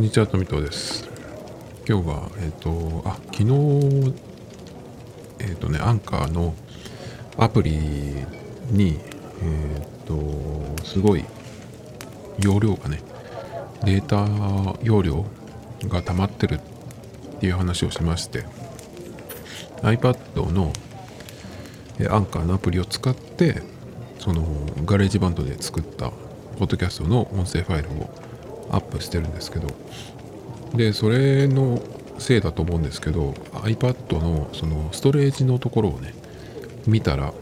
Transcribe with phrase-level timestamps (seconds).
[0.00, 1.06] んにちは、富藤です。
[1.86, 4.14] 今日は、えっ、と、あ、昨日、
[5.40, 6.54] えっ、とね、アンカーの
[7.36, 7.72] アプリ
[8.70, 8.98] に、
[9.42, 11.24] えっ、と、すごい
[12.42, 13.02] 容量がね、
[13.84, 14.26] データ
[14.82, 15.26] 容量
[15.86, 16.60] が溜まってるっ
[17.38, 18.46] ていう話をしまして、
[19.82, 20.72] iPad の
[22.08, 23.62] アンカーのアプリを使って、
[24.18, 24.46] その
[24.86, 26.10] ガレージバンドで作った
[26.58, 28.29] ポッドキャストの音声ファイルを
[28.70, 29.68] アップしてるんですけど。
[30.74, 31.82] でそれの
[32.18, 36.14] せいだと思うんですけど iPad のそのストレージのところをね
[36.86, 37.32] 見たら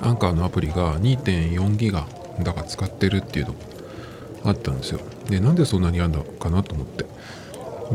[0.00, 2.06] アンカーのアプリが2.4ギガ
[2.42, 3.58] だから使ってるっていうのが
[4.44, 5.00] あったんですよ。
[5.28, 7.04] でなんでそんなにあんだかなと思って。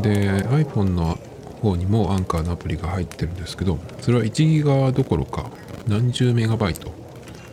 [0.00, 1.18] で iPhone の
[1.62, 5.50] 方にもアンカーのアプリが入ってるんですけどそれは1ギガどころか
[5.86, 6.92] 何十メガバイト。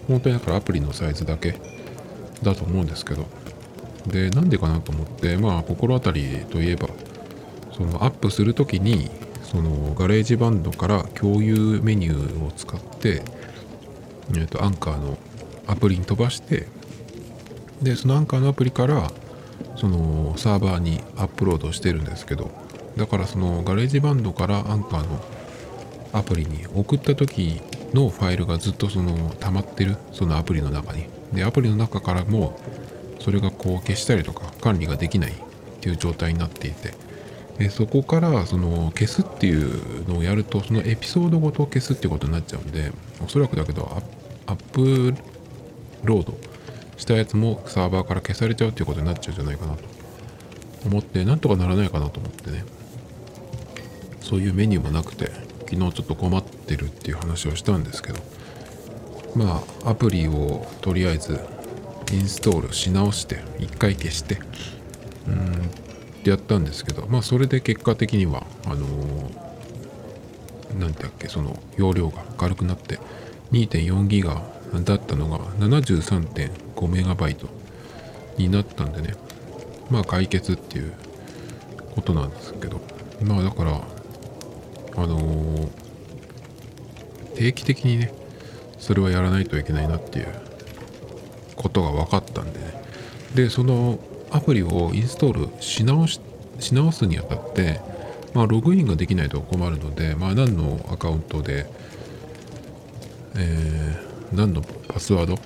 [0.08, 1.56] 本当にだからアプリのサイズだけ
[2.44, 3.26] だと思うんですけど。
[4.08, 6.90] でなんでかなと思ってまあ心当たりといえば
[7.76, 9.10] そのアップするときに
[9.44, 13.24] そのガレージバンドから共有メニューを使って、
[14.30, 15.18] えー、とアンカーの
[15.68, 16.68] アプリに飛ばして
[17.82, 19.12] でそのアンカーのアプリから
[19.76, 22.52] そのサーバーにアップロードしてるんですけど
[22.98, 25.20] だからそのガレージバンドからアンカーの
[26.14, 27.62] アプリに送った時
[27.94, 31.08] のファイルがずっとその溜まってるそのアプリの中に。
[31.34, 32.58] でアプリの中からも
[33.20, 35.34] それがこう消したりとか管理ができないっ
[35.82, 36.94] ていう状態になっていて
[37.58, 42.92] でそこからその消すっていうのをやるとそのエピソードごと消すっていうことになっちゃうんで
[43.24, 44.02] おそらくだけど
[44.46, 45.14] アップ
[46.04, 46.38] ロード
[46.98, 49.84] したやつもサーバーから消されちゃうっていうことになっちゃうんじゃないかなと
[50.86, 52.64] 思ってなんとかならないかなと思ってね。
[54.26, 55.30] そういうメニューもなくて
[55.70, 58.20] 昨日ちょっと困ってるっていう話をしたんですけど
[59.36, 61.40] まあアプリをとりあえず
[62.12, 64.40] インストールし直して一回消して。
[65.28, 65.72] うん。
[66.22, 73.00] ってやったんですけどまあそれで結果的にはあのー、なんだっけその容量が軽くなって
[73.52, 74.42] 2.4ギガ
[74.84, 77.48] だったのが73.5メガバイト
[78.38, 79.14] になったんでね。
[79.92, 80.94] まあ解決っていう
[81.94, 82.82] ことなんですけど。
[83.24, 83.82] まあだから
[84.98, 85.70] あのー、
[87.36, 88.12] 定期的にね
[88.80, 90.45] それはやらないといけないなっていう
[91.56, 92.84] ことが分かったんでね。
[93.36, 94.00] でその
[94.32, 96.20] アプリをインストールし直し
[96.60, 97.82] し直すにあたって
[98.34, 101.70] まあログインができないと困るのでまあ何のアカウントで
[103.38, 105.38] えー、何のパスワード？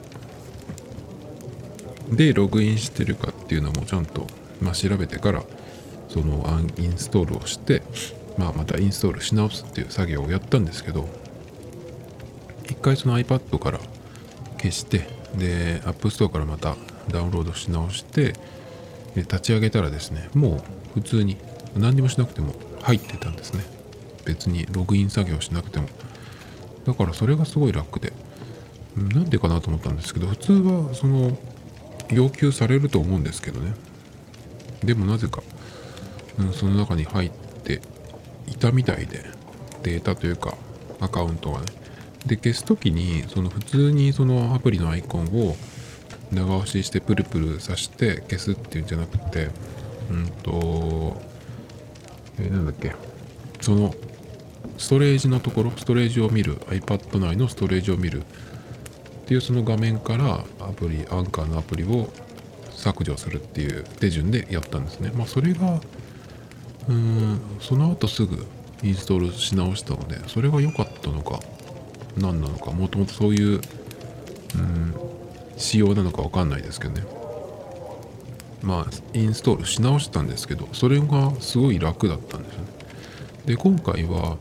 [2.16, 4.28] でログインしてるかっていうのもちゃんと、
[4.62, 5.44] まあ、調べてから
[6.08, 7.82] そのアンインストールをして、
[8.38, 11.08] まあ、またインストールし直すっていう作業をやったんですけど
[12.66, 13.80] 一回その iPad から
[14.58, 16.76] 消してで App Store からまた
[17.10, 18.34] ダウンロードし直して
[19.16, 20.62] 立ち上げたらですねもう
[20.96, 21.38] 普通に
[21.76, 23.64] 何にもしなくても入ってたんですね。
[24.26, 25.88] 別にログイン作業しなくても。
[26.86, 28.14] だからそれがすごい楽で。
[28.96, 31.38] なんでかなと思ったんですけど普通はその
[32.10, 33.74] 要求されると思うんですけどね。
[34.84, 35.42] でもなぜか、
[36.40, 37.32] うん、その中に入っ
[37.64, 37.82] て
[38.48, 39.24] いたみたいで
[39.84, 40.56] データというか
[41.00, 41.66] アカウントがね
[42.26, 45.56] で消す時にその普通にそのアプリのアイコンを
[46.32, 49.50] 長押ししてプルプルさして消すっていうんじゃなくて
[50.10, 51.30] うんと
[52.40, 52.94] え、なんだっけ。
[53.62, 53.94] その
[54.78, 58.24] ストレージのところストレージを見る iPad 内のストレージを見るっ
[59.26, 62.10] ていうその画面からアプリアンカーのアプリを
[62.72, 65.12] 削除するっていう手順でやったんですね。
[65.14, 65.82] まあそれが
[66.88, 68.46] うーんその後すぐ
[68.82, 71.40] インストールし直したのでそれが良かったのか。
[72.20, 73.62] 何なのかもともとそういう
[74.56, 74.94] うん
[75.58, 77.04] 仕様なのか分かんないですけどね。
[78.62, 82.68] まあインストールし直したんですけどそれがすごい楽だったんですよね。
[83.46, 84.38] で今回は、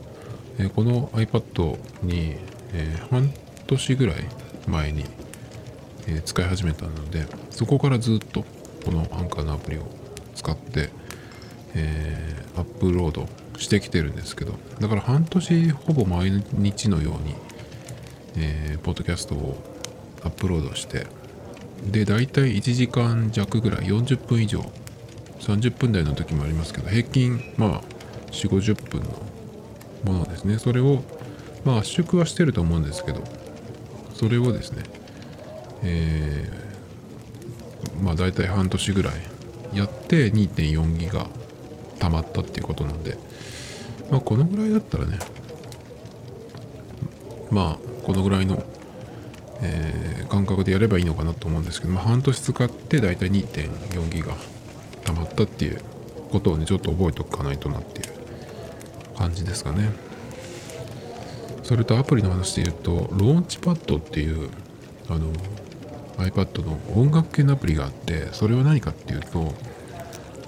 [0.57, 2.35] えーこの iPad に、
[2.73, 3.33] えー半
[3.67, 4.15] 年ぐらい
[4.67, 5.05] 前に、
[6.07, 8.43] えー使い始めたのでそこからずっと
[8.85, 9.87] このアンカーのアプリを
[10.35, 10.89] 使って、
[11.75, 13.27] えアップロード
[13.57, 17.35] してきてるんですけどだから半年ほぼ毎日のように、
[18.39, 19.57] えーポッドキャストを
[20.23, 21.05] アップロードして
[21.91, 24.61] で大体1時間弱ぐらい40分以上
[25.39, 27.81] 30分台の時もありますけど平均まあ
[28.31, 29.09] 4 5 0分の
[30.05, 30.57] ものですね。
[30.59, 31.03] それを
[31.65, 33.21] まあ圧縮はしてると思うんですけど
[34.13, 34.83] それをですね
[35.83, 39.13] えーまあ大体半年ぐらい
[39.73, 41.27] やって2.4ギガ
[41.99, 43.17] 溜まったっていうことなんで
[44.09, 45.19] まあこのぐらいだったらね
[47.51, 48.63] まあこのぐらいの、
[49.61, 54.35] えー感覚でやればいいのかなと思うんですけど、まあ、半年使って大体2.4ギガ
[55.05, 55.81] 溜まったっていう
[56.31, 59.89] ことをねちょっと覚えておかないとなっていう感じですかね。
[61.63, 64.51] それとアプリの話で言うとローンチパッドっていう
[65.09, 65.33] あの
[66.17, 69.53] iPad の音楽系のアプリがあってそれは何かっていうと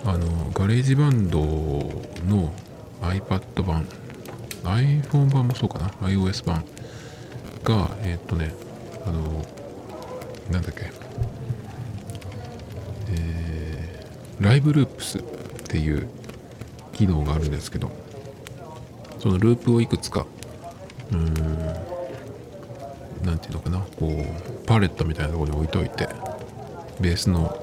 [0.06, 2.54] あのガレージバンドの
[3.02, 3.88] iPad 版
[4.64, 6.64] iPhone 版もそうかな iOS 版
[7.64, 8.54] がえー、っとね
[9.06, 9.46] あの
[10.52, 10.92] なんだっけ。
[13.14, 15.22] えー、ライブループスっ
[15.68, 16.08] ていう
[16.94, 17.92] 機能があるんですけど
[19.20, 20.26] そのループをいくつか
[21.12, 21.56] うーん
[23.24, 26.08] 何て言うのかなこうパレットみたいなところに置いといて
[27.00, 27.58] ベースの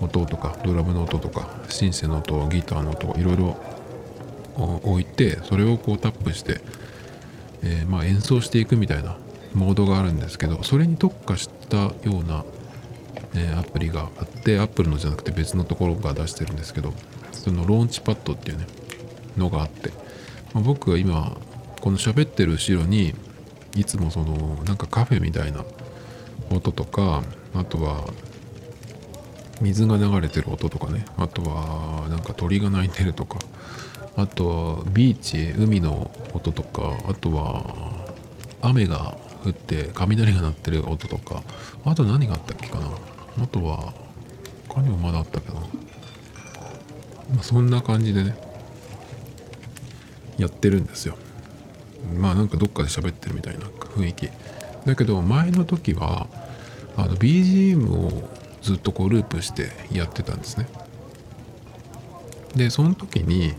[0.00, 3.56] 音とかドラムの音とかシンセの音ギターの音いろいろ
[4.56, 6.60] 置いてそれをこうタップして、
[7.62, 9.16] えー、まあ演奏していくみたいな
[9.54, 12.44] モードがあるんですけどそれに特化したような、
[13.34, 16.92] えー、アプリがあってアップルのじゃなくて別のところが出してるんですけど
[17.32, 18.66] そのローンチパッドっていうね
[19.36, 19.90] のがあって、
[20.52, 21.36] まあ、僕が今
[21.80, 23.14] この喋ってる後ろに
[23.74, 25.64] いつもそのなんかカフェみたいな
[26.50, 27.22] 音とか
[27.54, 28.04] あとは
[29.60, 33.38] 水が流れてる音とかねあとはなんか鳥が鳴いてるとか
[34.16, 37.64] あとはビーチ海の音とかあとは
[38.60, 41.42] 雨が降って雷が鳴ってる音とか
[41.84, 42.88] あと何があったっけかな。
[43.42, 43.92] あとは
[44.68, 48.36] 他にもまだあったけど、まあ、そんな感じでね
[50.38, 51.16] やってるんですよ。
[52.18, 54.28] まあなんかどっかで喋ってるみたいな雰囲気。
[54.84, 56.26] だけど前の時は
[56.96, 58.28] あの BGM を
[58.60, 60.68] ずっとこうループしてやってたんですね。
[62.54, 63.54] でその時に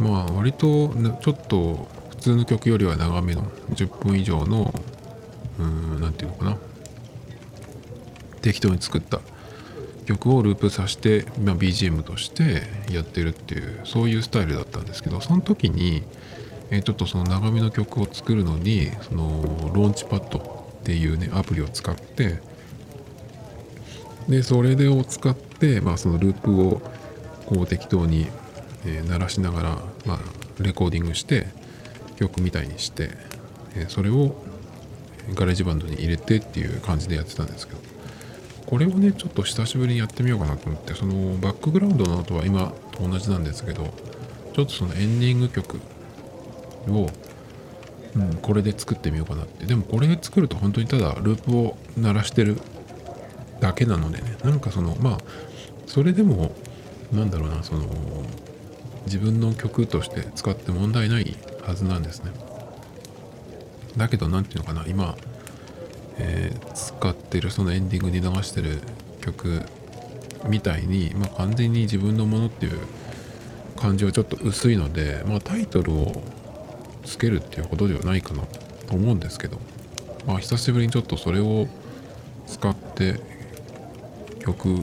[0.00, 0.88] まあ割と
[1.20, 4.72] ちょっと普通の曲よりは長めの10分以上の
[5.58, 6.56] うん何て言うのかな。
[8.40, 9.20] 適当に作った。
[10.08, 16.02] 曲をループさせて、まあ、BGM としてやってるっていうそういうスタイルだったんですけどその時に、
[16.70, 19.42] え、ちょっとその長めの曲を作るのにその
[19.74, 20.38] ローンチパッド
[20.80, 22.40] っていうねアプリを使って
[24.30, 26.80] でそれでを使って、まあ、そのループを
[27.44, 28.28] こう適当に
[28.86, 30.18] えー、鳴らしながら、まあ、
[30.60, 31.46] レコーディングして
[32.16, 33.10] 曲みたいにして、
[33.76, 34.36] えー、それを
[35.34, 37.80] ガレージバンドに入れてっていう感じでやってたんですけど
[38.66, 43.84] これをねちょっと久しぶりにやってみようかなと思ってそのバックグラウンドの音は今と同じなんですけど
[44.54, 45.80] ちょっとそのエンディング曲
[46.88, 47.08] を、
[48.16, 49.64] うん、これで作ってみようかなって。
[49.64, 52.58] でもこれで作ると本当にただループを鳴らしてる
[53.60, 55.18] だけなのでねなんかそのまあ
[55.86, 56.52] それでも
[57.12, 57.86] なんだろうなその
[59.08, 62.30] 自分の曲として使って問題ないはずなんですね。
[63.96, 65.16] だけど何て言うのかな今、
[66.18, 68.78] えー、使ってるそのエンディングに流してる
[69.20, 69.62] 曲
[70.46, 72.78] みたいに、まあ、完全に自分のものっていう
[73.76, 76.22] 感じはちょっと薄いので、まあ、タイトルを
[77.04, 78.42] つけるっていうことではないかな
[78.86, 79.58] と思うんですけど、
[80.26, 81.66] まあ、久しぶりにちょっとそれを
[82.46, 83.20] 使って
[84.40, 84.74] 曲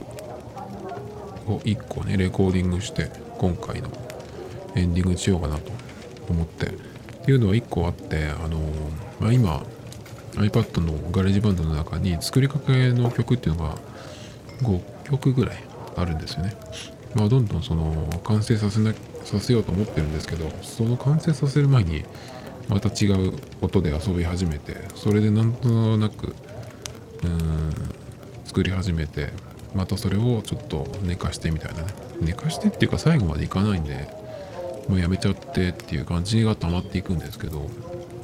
[1.46, 4.05] を1個ねレコーディングして今回の
[4.76, 5.72] エンディングしようかなと
[6.28, 6.70] 思ってっ
[7.24, 8.58] ていうのは1個あってあの、
[9.18, 9.62] まあ、今
[10.34, 13.76] iPad のガレージバンドの中に作りかけの曲っていうのが
[14.62, 15.56] 5曲ぐらい
[15.96, 16.54] あるんですよね。
[17.14, 18.92] まあ、どんどんその完成させな
[19.24, 22.04] させようと思ってるんですけどその完成させる前に
[22.68, 26.34] また違う音で遊び始めてそれでなんとなく
[27.24, 27.72] うん
[28.44, 29.30] 作り始めて
[29.74, 31.88] またそれをちょっと寝かしてみたいなね
[32.20, 34.08] 寝かしてっていうか最後までいかないんで
[34.88, 37.68] もうやめちゃってっていう感じが溜まっていくんですけど。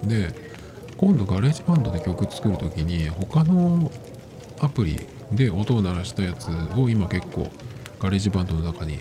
[0.04, 0.52] で
[0.96, 3.90] 今度ガレージバンドで曲作る時に他の
[4.60, 5.00] アプリ
[5.32, 7.50] で音を鳴らしたやつを今結構
[7.98, 8.98] ガレージバンドの中に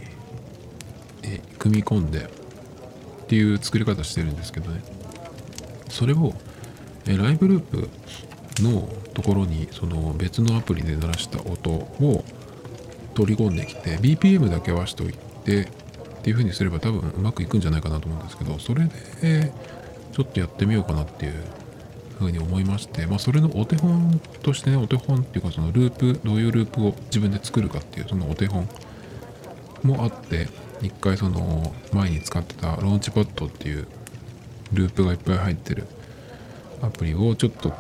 [1.22, 4.82] え組み込んでっていう作り方してるんですけどね。
[5.90, 6.34] それを
[7.06, 7.90] えライブループ
[8.64, 12.24] のところにその別のアプリで鳴らした音を
[13.14, 15.14] 取り込んできて BPM だけ合わせておい
[15.46, 15.68] て
[16.22, 18.86] っていう風にすれば多分うまくいくんじゃないかなと思うんですけどそれ
[19.22, 19.52] で
[20.12, 21.34] ちょっとやってみようかなっていう
[22.20, 28.70] 風に思いましてまあそれのお手本としてねお手本っていうかそのループどういうループを自分で作るかっていうそのお手本
[29.82, 30.48] もあって
[30.84, 33.88] 一回その前に使ってたローンチパッドっていう
[34.74, 35.88] ループがいっぱい入ってる
[36.84, 37.74] アプリをちょっと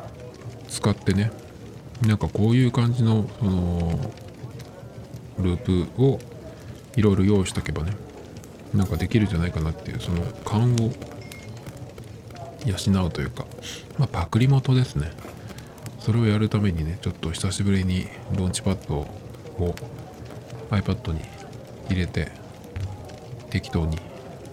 [0.67, 1.31] 使ってね
[2.01, 3.99] なんかこういう感じのその
[5.37, 6.19] ループを
[6.95, 7.93] いろいろ用意しとけばね
[8.73, 10.91] なんかできるんじゃないかなっていうその勘を
[12.65, 13.45] 養うというか、
[13.97, 15.11] まあ、パクリ元ですね。
[15.99, 19.75] それをやるためにねちょっと久しぶりにローンチパッドを
[20.69, 21.21] iPad に
[21.89, 22.31] 入れて
[23.49, 23.97] 適当に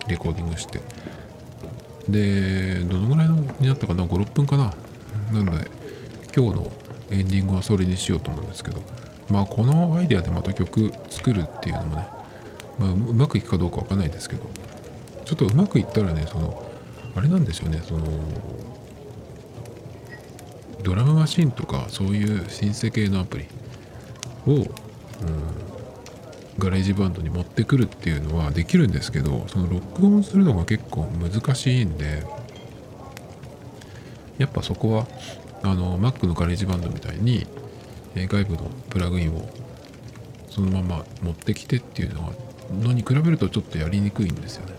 [0.08, 0.80] レコーディングして。
[2.08, 4.74] でどのぐらいになったかな？56分かな？
[5.32, 5.70] なんで
[6.34, 6.72] 今日の
[7.10, 8.80] エンディングはそれにしようと思うんですけど。
[9.30, 12.08] まあこのアイデアでまた曲作るっていうのもね、
[12.78, 14.48] まあ、うまくいくかどうかわかんないですけど
[15.24, 16.70] ちょっとうまくいったらねその
[17.14, 18.06] あれなんですよねその
[20.82, 23.46] ドラムマシンとかそういうシンセ系のアプリ
[24.46, 24.66] を、うん、
[26.58, 32.22] ガレージバンドに持ってくるっていうのはできるんですけどその録音するのが結構難しいんで
[34.38, 35.06] やっぱそこは
[35.62, 37.44] あの Mac のガレージバンドみたいに、
[38.14, 39.48] 外部のプラグインを
[40.48, 42.32] そのまま持ってきてっていうのは
[42.72, 44.74] のに比べるとちょっとやりにくいんですよね。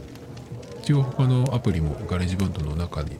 [0.82, 3.18] 一応他のアプリもガレージバンドの中に、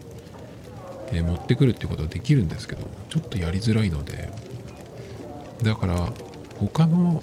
[1.12, 4.30] え持ってくるってことはできるんですけどちょっとやりづらいので。
[5.64, 6.14] だから
[6.58, 7.22] 他の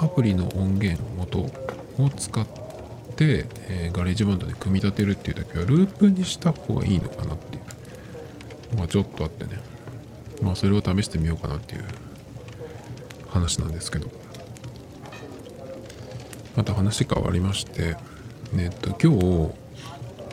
[0.00, 2.46] アプリの音源元を使っ
[3.16, 8.76] て、え、ガレージバンドで組み立てるっていう時はループにした方がいいのかなっていう。
[8.76, 9.60] まあちょっとあってね。
[10.42, 11.84] まあそれを試してみようかなっていう
[13.28, 14.21] 話なんですけど。
[16.62, 17.96] また話変わりまして
[18.56, 19.50] えっと今日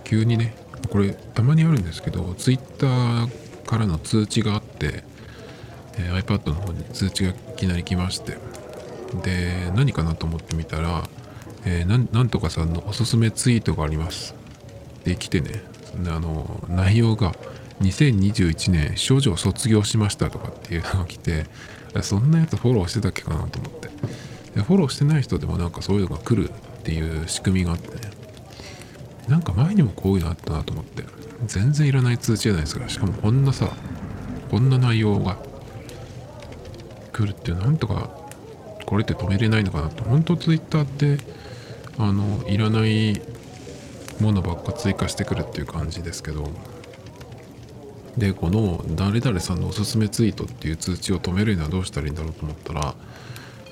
[0.03, 0.53] 急にね
[0.91, 2.87] これたまにあるんですけど Twitter
[3.65, 5.03] からの通知があって、
[5.97, 8.37] え、iPad の方に通知がいきなり来まして
[9.23, 11.03] で何かなと思ってみたら、
[11.65, 14.35] えー、なんとかさんのおすすめツイートがあります。
[15.05, 15.63] で来てね
[16.07, 17.33] あの内容が
[17.81, 21.47] 2021年少女を卒業しましたとかっていうのが来て
[22.01, 23.89] そんなやつフォローしてたっけかなと思って。
[24.55, 26.53] でフォローしてない人でもなんかそういうのが来るっ
[26.83, 28.11] ていう仕組みがあってね。
[29.27, 31.03] なんか前にもこういうのあったなと思って。
[31.45, 33.71] 全然いらない通知じゃないですかしかもこんなさ
[34.51, 35.37] こんな内容が
[37.13, 38.09] 来るってなんとか
[38.85, 40.03] これって止めれないのかなと。
[40.03, 41.23] 本当ツイッターって
[41.97, 43.21] あのいらない
[44.19, 46.49] ものばっか追加してくるっていう感じですけど。
[48.17, 52.95] でこの誰々さんのおすすめツイートっていう通知を止めるにはどうしたらいいんだろうと思ったら、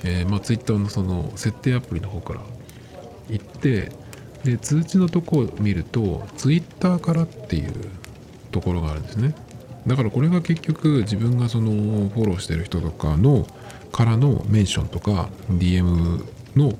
[0.03, 2.41] えー、まあ、ツイッターのその設定アプリの方から
[3.29, 3.91] 行って
[4.43, 7.73] で通知のとこを見るとツイッターからっていう
[8.51, 9.35] ところがあるんですね。
[9.87, 11.71] だからこれが結局自分がその
[12.09, 13.47] フォローしてる人とかの
[13.91, 16.25] からのメンションとか DM
[16.55, 16.77] の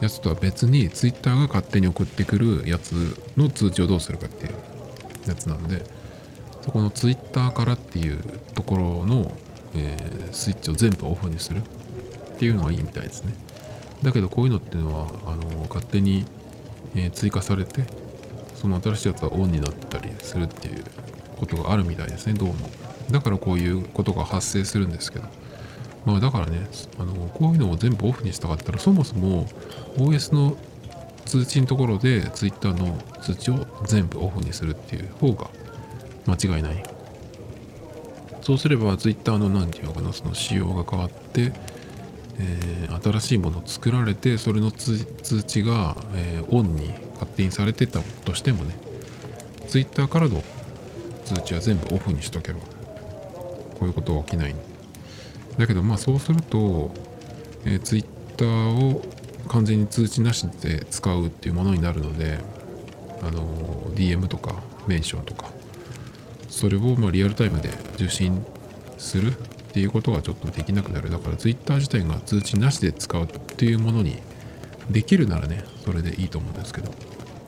[0.00, 4.54] やつとは別に Twitter が勝手に送ってくるやつの通知をどうするかっていう
[5.28, 5.84] やつなんで
[6.62, 8.18] そこの Twitter からっていう
[8.54, 9.32] ところの、
[9.74, 11.62] えー、スイッチを全部オフにする。
[12.40, 13.34] っていうのがいいみたいですね。
[14.02, 16.24] だけどこういうのっていうのはあの勝手に、
[16.94, 17.84] え、追加されて
[18.54, 20.82] その新しいやつはオンになったりするっていう
[21.36, 22.54] ことがあるみたいですねどうも。
[23.10, 25.26] だからこういうことが発生するんですけど。
[26.06, 26.66] まあだからね、
[26.98, 29.46] あのこういうのを全部オフにしたかったら、そもそも
[29.98, 30.56] OS の
[31.26, 35.50] 通知のところで Twitter の通知を全部オフにするっていう方が
[36.26, 36.82] 間違いない。
[38.40, 41.52] そうすれば Twitter の何て言うのかな、その仕様が変わって、
[42.40, 45.04] えー、新しいものを作られて、それの通
[45.42, 48.74] 知が、えー、オンに勝手にされてたとしてもね、
[49.68, 50.42] Twitter からの
[51.24, 54.56] 通知は全部オフにしとけば、こういうことが起きないん。
[55.58, 56.92] だけどまあそうすると、
[57.64, 59.02] えー、Twitter を
[59.48, 62.38] 完全に通知なしで使うっていうものになるので、
[63.22, 63.46] あの
[63.94, 64.54] DM とか
[64.86, 65.50] メンションとか
[66.48, 68.44] それをまリアルタイムで受信
[68.98, 69.34] する
[69.70, 74.18] っていうことがちょっとできなくなるだから Twitter 自体が通知なしで使うっていうものに
[74.90, 76.92] できるならねそれでいいと思うんですけど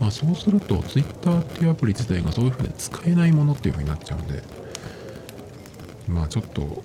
[0.01, 4.43] まあそうすると Twitter っていうアプリ自体がそういうふうに使えないものっていうふうになっちゃうんで
[6.09, 6.85] まあちょっと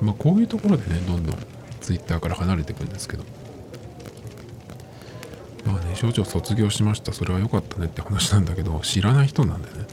[0.00, 1.36] まあ、こういうところでね、どんどん
[1.80, 3.24] Twitter から離れていくんですけど。
[5.64, 7.12] まあね、少女卒業しました。
[7.12, 9.86] それは良かったねって話なんだけど、知らない人なんでね。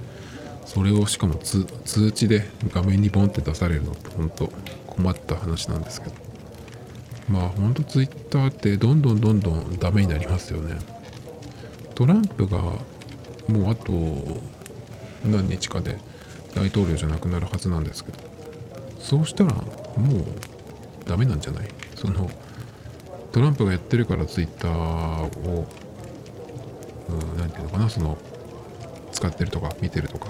[0.66, 1.66] それをしかも通
[2.12, 4.52] 知で画面にボンって出されるのって本当
[4.88, 6.16] 困った話なんですけど。
[7.30, 10.76] まあ本当 Twitter ってどんどんどんどんダメになりますよね。
[11.96, 12.80] トランプがも
[13.50, 13.92] うあと
[15.26, 15.98] 何日かで
[16.56, 18.18] 大統領じゃなくなるはずなんですけど
[19.00, 20.26] そうしたらもう
[21.06, 21.68] ダメなんじゃない？
[21.96, 22.30] その
[23.32, 24.72] トランプがやってるからツイッター
[25.50, 25.68] を
[27.38, 27.90] 何て言うのかな？
[27.90, 28.18] その
[29.12, 30.30] 使ってるとか見てるとか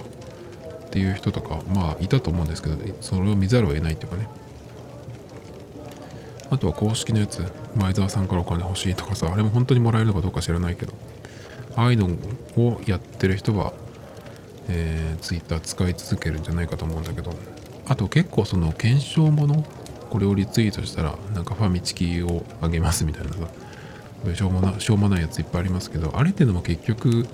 [0.93, 4.27] っていう人とかまあいたと思うんですけどそれを見ざるを得ないっていうかね。
[6.51, 7.43] あとは公式のやつ。
[7.75, 10.93] 前澤さんからお金欲しいとかさあれも本当にもらえるのかどうか知らないけど。
[11.75, 12.09] ああいうの
[12.63, 13.73] をやってる人は、
[14.69, 17.33] えー、ツイッター使い続けるんじゃないかと思うんだけど。
[17.87, 19.65] あと結構その検証もの
[20.11, 23.39] これをリツイートしたらなんかファミチキをあげますみたいなさ。
[24.35, 27.25] しょうもなしょうもないやついっぱいありますけどあれっていうのも結局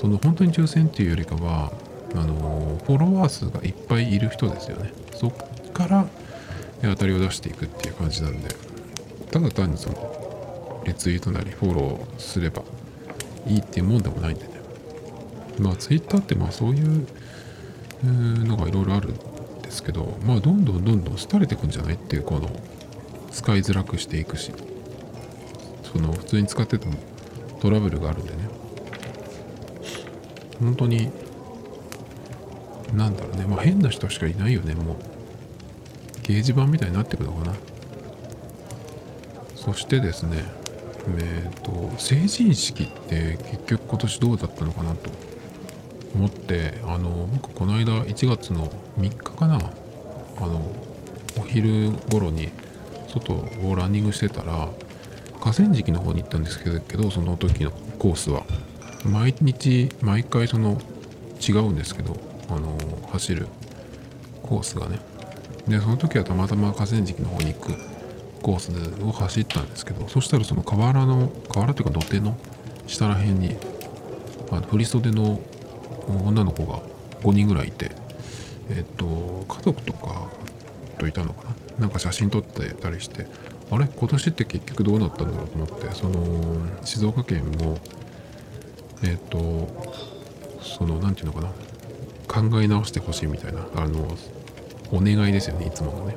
[0.00, 1.70] その本当に抽選っていうよりかは
[2.14, 4.92] あのフォロワー数がいっぱいいる人ですよね。
[5.14, 5.32] そっ
[5.72, 6.06] から
[6.82, 8.48] 当たりを出していくっていう感じなんで。
[9.30, 12.62] ただ単にそのリツイートなりフォローすれば
[13.46, 14.50] いいっていうもんでもないんでね。
[15.58, 17.06] まあツイッターってまあそういう
[18.02, 19.14] のがいろいろあるん
[19.62, 22.50] ですけどまあどんどんどんどん廃れていくんじゃないっていうこの
[23.30, 24.52] 使いづらくしていくし。
[25.92, 26.94] その普通に使ってても
[27.60, 28.38] トラブルがあるんでね。
[30.60, 31.10] 本当に
[32.94, 33.46] なんだろうね。
[33.46, 34.96] まあ変な人しかいないよねもう。
[36.22, 37.54] 掲示板みたいになってくのかな。
[39.56, 40.44] そしてですね
[41.18, 45.10] えっ、ー、と成人式って結局今年どうだったのかなと
[46.14, 48.68] 思ってあの僕この間1月の
[48.98, 50.72] 3日かなあの
[51.38, 52.48] お昼頃に
[53.08, 54.68] 外をランニングしてたら
[55.40, 58.44] 河川敷の方に行ったんですけどその時のコースは。
[59.04, 60.78] 毎日毎回その
[61.40, 62.16] 違うんですけど
[62.50, 62.76] あの
[63.12, 63.46] 走る
[64.42, 64.98] コースがね。
[65.68, 67.74] でその時はたまたま河川敷の方に行く
[68.42, 72.36] コースを走ったんですけどそしたらその河原の河原というか土手の
[72.86, 73.56] 下ら辺に
[74.50, 75.40] あの振袖の
[76.24, 76.80] 女の子が
[77.22, 77.92] 5人ぐらいいて
[78.70, 80.28] えっと家族とか
[80.98, 81.44] といたのか
[81.78, 81.82] な？
[81.82, 83.26] なんか写真撮ってたりして
[83.70, 83.86] あれ？
[83.86, 87.78] 今年って結局どうなったんだろうと思ってその静岡県も
[89.02, 89.68] えっ、と
[90.60, 91.52] その何て言うのかな？
[92.30, 94.06] 考え直してほしいみたいなあの
[94.92, 96.16] お願いですよねいつものね。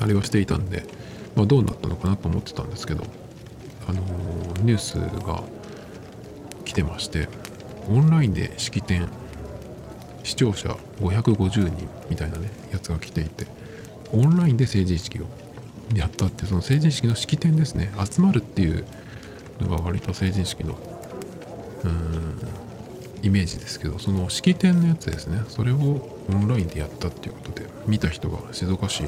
[0.00, 0.84] あれをしていたんで、
[1.36, 3.04] まあ、どうなったのかなと思ってたんですけど
[3.86, 4.00] あの
[4.62, 4.94] ニュース
[5.24, 5.42] が
[6.64, 7.28] 来てまして
[7.88, 9.08] オンラインで式典
[10.22, 13.46] 視聴者550人みたいなねやつが来ていて
[14.12, 15.26] オンラインで成人式を
[15.94, 17.92] やったってその成人式の式典ですね。
[18.10, 18.84] 集まるっていう
[19.60, 20.78] のが割と成人式の
[21.84, 22.63] うん
[23.24, 25.42] イメージですけどその式典のやつですね。
[25.48, 25.76] それを
[26.28, 29.02] オンラインでやったっていうことで見た人が静岡市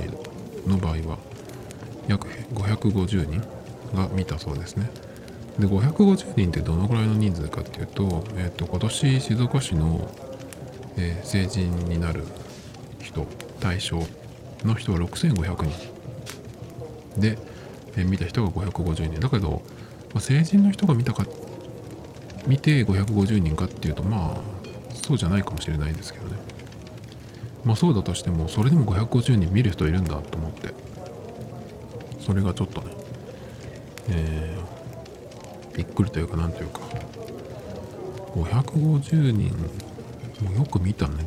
[0.67, 1.19] の場合は
[2.09, 3.43] 約550人
[3.95, 4.91] が見たそうですね。
[5.59, 10.11] で550人ってどのぐらいの人数かっていうと,、えーと、今年静岡市の、
[10.97, 12.25] えー、成人になる
[13.01, 13.27] 人
[13.61, 14.03] 対象
[14.65, 17.21] の人は6500人。
[17.21, 17.39] で、
[17.97, 19.21] えー、見た人が550人。
[19.21, 19.63] だけど、
[20.15, 21.27] まあ、成人の人が見たかっ
[22.47, 24.37] 見て550人かっていうとまあ
[24.95, 26.37] そうじゃないかもしれないですけどね。
[27.65, 30.75] まあそうだとしてもそれでも550人見る人いるんだと思って。
[32.21, 32.87] それがちょっとね
[34.09, 36.81] えーびっくりというかなんというか。
[38.35, 39.57] 550人
[40.45, 41.27] もよく見たねっ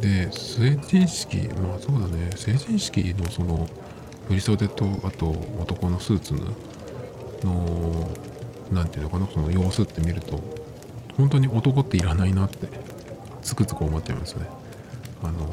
[0.00, 2.30] てで成人式まあそうだね。
[2.34, 3.68] 成人式のその
[4.28, 5.30] 振袖とあと
[5.60, 6.40] 男のスーツの
[7.46, 8.10] の
[8.72, 10.40] 何て言うのかなその様子って見ると
[11.16, 12.68] 本当に男っていらないなって
[13.42, 14.46] つくづく思っちゃいますね。
[15.22, 15.48] あの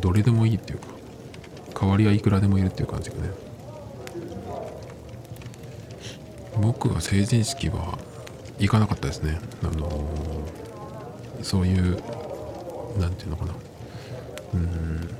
[0.00, 0.86] どれでもいいっていうか
[1.80, 3.30] 代わりはいくらでもいるっていう感じがね。
[6.60, 7.98] 僕は成人式は
[8.58, 9.38] 行かなかったですね。
[9.62, 10.08] あの、
[11.42, 12.02] そういう
[12.98, 13.52] 何て言うのかな。
[14.54, 15.16] うん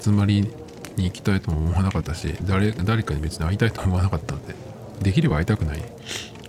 [0.00, 0.48] 集まり
[0.96, 4.54] に行きたいとも思わなかったし誰誰かに別に会いたいと思わなかったんで
[5.02, 5.82] できれば会いたくない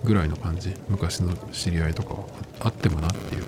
[0.04, 0.74] ぐらいの感じ。
[0.88, 2.26] 昔の知り合いとかは
[2.60, 3.44] あってもなっていう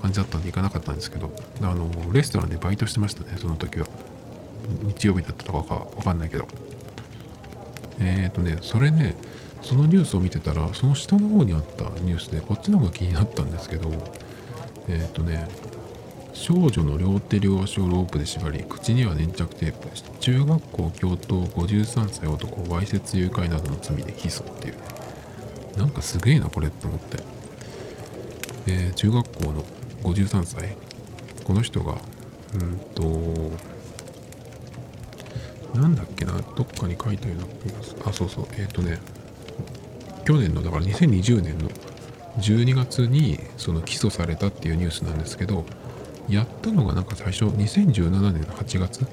[0.00, 1.30] 感じだったんで行かなかったんですけど
[1.62, 3.86] あのレストランでバイトしてましたねその時は。
[4.82, 6.46] 日曜日だったとかか分かんないけど。
[8.00, 9.16] えっ、ー、とねそれね
[9.62, 13.90] そのニュースを見てたらその下の方にあったニュースでこっちの方が気になったんですけど
[14.88, 15.48] えっ、ー、とね
[16.38, 20.16] 少女の両手両足をロープで縛り口には粘着テープでした。
[20.18, 24.80] 中学校教頭53歳男をわいせつ誘拐などの罪で起訴っていうね。
[25.76, 27.18] なんかすげえなこれって思って、
[28.68, 29.64] え、中学校の
[30.04, 30.76] 53歳
[31.44, 31.98] この人が
[32.54, 33.02] うんと
[35.74, 38.02] なんだっけなどっかに書いたような気がする。
[38.06, 38.46] あそうそう。
[38.52, 39.00] えっ、ー、とね
[40.24, 41.68] 去年のだから2020年の
[42.38, 45.66] 12月にその起訴されたっていうニュースなんですけど
[46.28, 49.06] やったのがなんか最初2017年の8月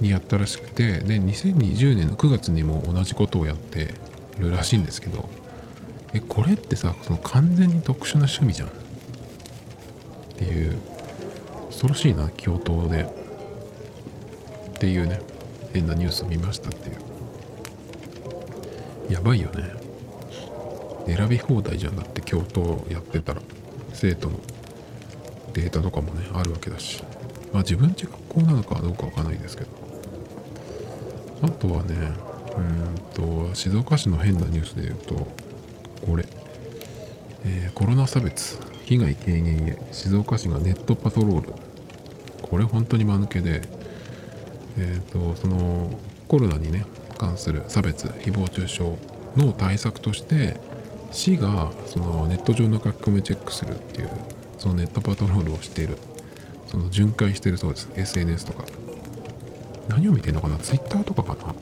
[0.00, 3.94] にやったらしくてで2020年の9月にも同じことをやって
[4.38, 5.28] るらしいんですけど
[6.12, 8.68] えこれってさその完全に特殊な趣味じゃん。
[8.68, 8.70] っ
[10.36, 10.78] ていう
[11.66, 13.02] 恐ろしいな教頭で。
[13.02, 15.20] っていうね
[15.72, 19.12] 変なニュースを見ましたっていう。
[19.12, 19.72] やばいよね。
[21.06, 23.42] 選び放題じゃんだって教頭やってたら。
[23.92, 24.38] 生徒の
[25.52, 27.02] データとかもねあるわけだし。
[27.52, 29.70] まあ自分ち学校なのかどうかわかんないですけど。
[31.42, 31.94] あとはね
[32.56, 35.14] うんと静岡市の変なニュースで言うと
[36.04, 36.24] これ、
[37.44, 41.52] えー、コロナ差別被害軽減へ静岡市がネットパトロール。
[42.42, 43.62] これ本当に間抜けで
[44.78, 45.90] えっ、ー、とその
[46.28, 46.84] コロナにね
[47.18, 48.82] 関する差別誹謗中傷
[49.36, 50.56] の対策として
[51.10, 54.10] 市がそのネット上の書き込みチェックするっていう
[54.58, 55.96] そのネットパトロールをしている
[56.66, 57.88] その巡回してるそうです。
[57.94, 58.64] SNS とか。
[59.88, 61.54] 何を見てんのかな？Twitter とかかな？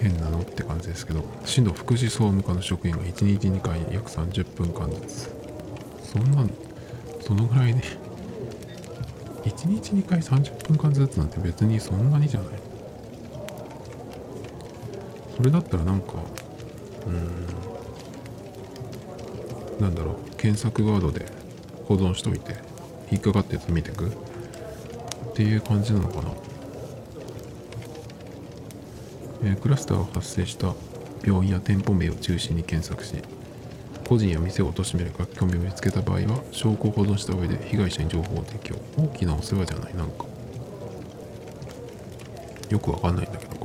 [0.00, 1.24] 変なのって感じですけど。
[1.44, 4.88] 市の福祉総務課の職員が1日2回約30分間。
[4.90, 5.30] ずつ
[6.12, 6.46] そんな
[7.20, 7.80] そのぐらいで
[9.44, 12.48] 1日2回30分間ずつなんて別にそんなにじゃない。
[15.36, 16.14] それだったらなんか
[17.06, 17.46] うん
[19.80, 20.16] なんだろう。
[20.38, 21.26] 検索ワードで
[21.86, 22.56] 保存しといて
[23.10, 24.06] 引っかかったやつ見てく？
[24.06, 24.10] っ
[25.34, 26.30] ていう感じなのかな、
[29.44, 30.74] えー、クラスターが発生した
[31.24, 33.14] 病院や店舗名を中心に検索し
[34.08, 38.76] 個人や店を貶める書き込みを見つけた場合は証拠を保存した上で被害者に情報を提供。
[38.96, 39.94] 大きなお世話じゃない？
[39.96, 40.24] なんか。
[42.70, 43.57] よくわかんないんだけど。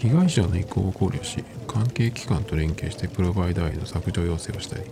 [0.00, 4.84] 被害者の意向を考慮し関係機関と連携してプロバイダーへの削除要請をしたり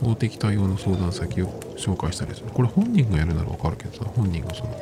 [0.00, 2.46] 法的対応の相談先を紹介したりする。
[2.52, 4.76] これ本人がやるならわかるけどさ本人がその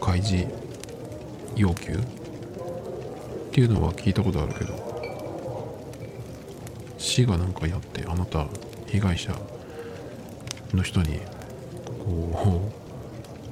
[0.00, 0.46] 開示
[1.54, 1.98] 要求っ
[3.52, 4.74] ていうのは聞いたことあるけど
[6.96, 8.46] 市が何かやってあなた
[8.86, 9.38] 被害者
[10.72, 11.20] の人に
[11.98, 12.70] こ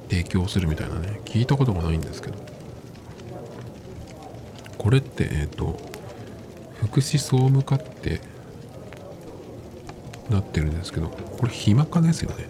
[0.09, 2.54] う提供するみたいなね聞いたことがないんですけど。
[4.85, 5.79] これってえっ、ー、と
[6.75, 8.21] 福祉総務課って
[10.29, 12.45] なってるんですけどこれ暇かですよね。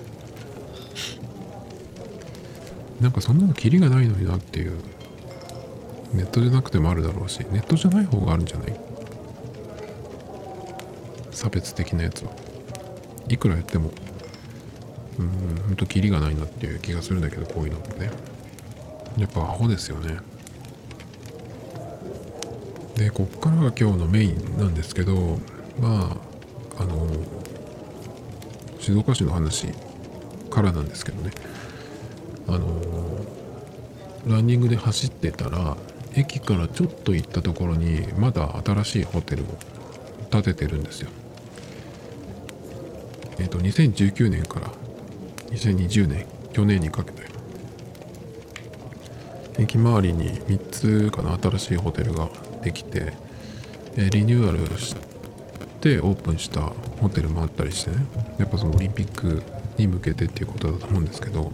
[3.00, 4.74] なんかそんなのキリがないのになっていう
[6.14, 8.76] ネットじゃなくてもあるだろうしネットじゃない方があるんじゃない？
[11.32, 12.32] 差別的なやつは
[13.30, 13.92] いくらやっても
[15.20, 15.30] うん
[15.68, 18.10] ほんとキリがないなっていう気がするんだけどこういうのってね。
[19.18, 20.18] やっぱアホですよね。
[22.96, 25.38] でこっからが今日のメインなんですけど
[25.80, 26.18] ま
[26.78, 27.08] ああの
[28.80, 29.68] 静岡市の話
[30.50, 31.32] からなんですけどね。
[32.48, 32.82] あの
[34.28, 35.78] ランニングで走ってたら
[36.14, 39.46] 駅からちょっと行ったところにまだ新しいホテルを
[40.32, 41.10] 建ててるんですよ。
[43.40, 44.72] えっ、ー、と2019年から
[45.50, 47.26] 2020年去年にかけて。
[49.58, 52.30] 駅周りに3つかな新しいホテルが
[52.66, 53.14] できて、
[53.96, 54.96] えリニューアルし
[55.82, 56.62] てオープンした
[57.00, 57.98] ホテルもあったりしてね。
[58.40, 59.44] やっぱそのオリンピック
[59.78, 61.52] に向けてっていうことだと思うんですけど。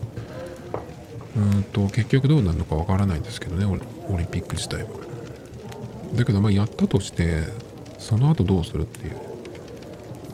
[1.33, 4.89] うんと結局どうなるのかわからないんですけどねオリンピック自体は。
[6.13, 7.43] だけどまあやったとして
[7.99, 9.15] その後どうするっていう。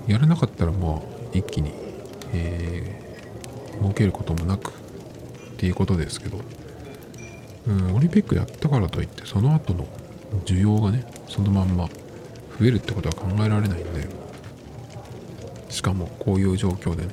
[0.08, 1.02] やらなかったらまあ
[1.34, 1.72] 一気に、
[2.34, 4.74] えー、儲けることもなくっ
[5.58, 6.40] ていうことですけど。
[7.68, 9.88] うんオリンピックやったからといってその後の
[10.46, 11.88] 需要がねそのまんま
[12.60, 14.28] 増えるってことは考えられないんで。
[15.70, 17.10] しかもこういう状況でね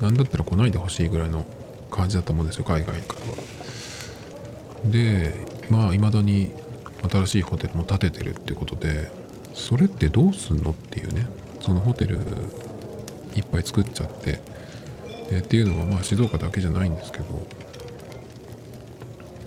[0.00, 1.46] 何だったら来ないでほしいぐらいの
[1.90, 3.36] 感じだと思うんですよ海外からは。
[4.90, 5.32] で
[5.70, 6.52] まあいまだに
[7.10, 9.10] 新しいホテルも建ててるってことで
[9.54, 11.26] それってどうすんのっていうね
[11.60, 12.18] そのホテル
[13.36, 14.40] いっぱい作っちゃって。
[15.30, 17.24] でっていうのはまあ静岡だけじゃないんですけど。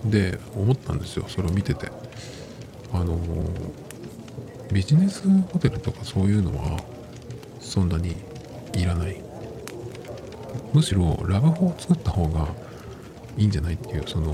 [0.06, 1.92] で思ったんですよそれを見てて。
[2.92, 3.18] あの
[4.72, 6.80] ビジネスホテルとかそういうのは
[7.60, 8.16] そんなに
[8.74, 9.22] いらない。
[10.72, 12.48] むしろラブホを作った方が
[13.36, 14.32] いいんじゃないっていうその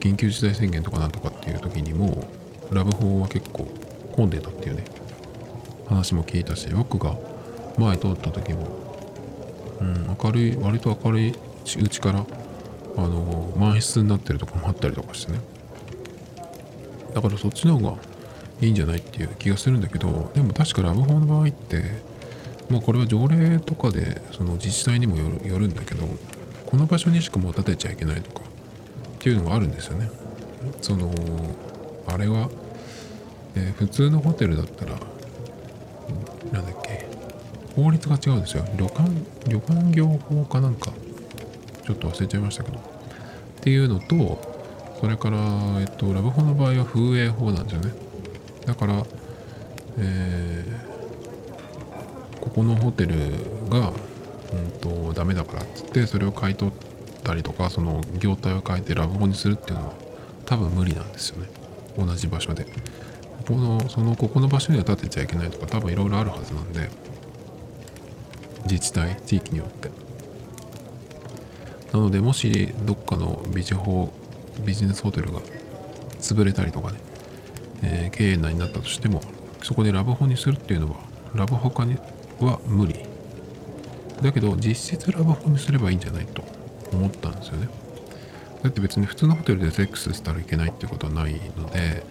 [0.00, 2.28] 緊急事態宣言とかなんとかっていう時にも
[2.70, 3.66] ラブホは結構
[4.12, 4.84] 混んでたっていうね。
[5.88, 7.16] 話も聞いたし僕が
[7.78, 8.66] 前通った時も、
[9.80, 12.26] うん、明るい割と明るいうちから
[12.96, 15.40] あの満室になってるとこもあったりとかしてね。
[17.16, 17.96] だからそっちの方が
[18.60, 21.82] いいんじゃないっていう気がするんだけどでも確かラブホの場合って
[22.68, 26.06] まあこれは条例とかでその自治体にもよるんだけど
[26.66, 30.10] この場所にしかもう建てちゃいけないとかっていうのがあるんですよね。
[30.82, 31.10] その
[32.06, 32.50] あれは、
[33.54, 34.92] えー、普通のホテルだったら
[36.52, 37.08] なんだっけ
[37.74, 38.64] 法律が違うんですよ。
[38.76, 39.08] 旅館
[39.48, 40.92] 旅館業法かなんか。
[41.86, 42.78] ちょっと忘れちゃいましたけど。
[42.78, 42.80] っ
[43.62, 44.55] ていうのと
[45.00, 45.38] それから、
[45.80, 47.92] えっと、ラブホの場合は風営法なんですよね。
[48.64, 49.02] だから、
[49.98, 53.14] えー、ここのホテル
[53.68, 53.92] が、
[54.52, 56.74] うんと、ダメだからっつって、それを買い取っ
[57.22, 59.92] たりとかその業態を変えてラブホにするっていうのは
[60.44, 61.48] 多分無理なんですよね。
[61.98, 62.66] 同じ場所で。
[63.46, 66.88] このそのここの場所には建てちゃいけないとか多分いろいろあるはずなんで。
[68.64, 69.90] 自治体地域によって。
[71.92, 74.12] なのでもしどっかのビジホ
[74.64, 75.40] ビジネスホテルが
[76.20, 76.98] 潰れたりとかね、
[77.82, 79.20] えー、経営内になったとしても
[79.62, 80.96] そこでラブホにするっていうのは
[81.34, 81.96] ラブホ化に
[82.40, 82.94] は無理。
[84.22, 86.42] だけど実質ラブホにすればいいんじゃないと
[86.92, 87.68] 思ったんですよね。
[88.62, 92.04] だって別に普通のホテルでセックスしたらいけないってことはないので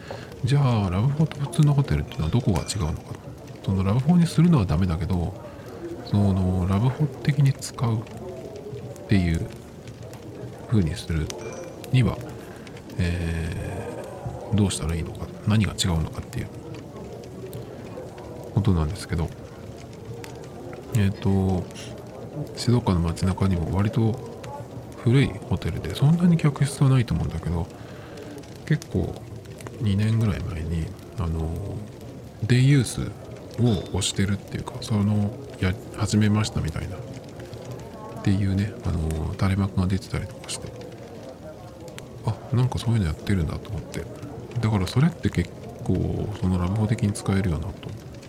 [0.43, 3.15] じゃあラブホと普通のホテルっていうのはどこが違うのか
[3.65, 5.33] そのラブホにするのはダメだけど
[6.05, 9.47] そのラブホ的に使うっていう
[10.69, 11.27] 風にする
[11.91, 12.17] には、
[12.97, 16.47] えー、どうしたらいいのか何が違うのかっていう
[18.53, 19.29] ことなんですけど
[20.95, 21.65] えっ、ー、と
[22.55, 24.13] 静岡の街中にも割と
[24.97, 27.67] 古いホテルでそんなに客室はないと思うんだけど
[28.65, 29.13] 結構
[29.81, 30.85] 2年ぐらい前に
[31.19, 31.51] あの
[32.43, 33.01] デイユース
[33.61, 36.99] を押してるっていうかそのや始めましたみたいなっ
[38.23, 40.67] ていうねあの垂れ幕が出てたりとかして
[42.53, 44.03] なんかそういうのやってるんだと思って。
[44.59, 45.49] だからそれって結
[45.83, 47.73] 構そのラブホ的に使えるよなと